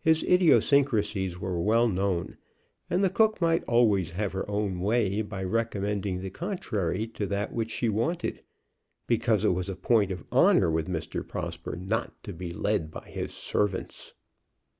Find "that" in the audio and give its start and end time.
7.28-7.52